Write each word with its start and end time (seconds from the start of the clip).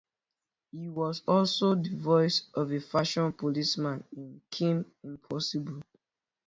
He 0.71 0.89
also 0.89 1.21
was 1.35 1.59
the 1.59 1.95
voice 1.95 2.47
of 2.55 2.71
a 2.73 2.79
fashion 2.81 3.31
policeman 3.33 4.03
in 4.17 4.41
"Kim 4.49 4.83
Possible". 5.29 5.83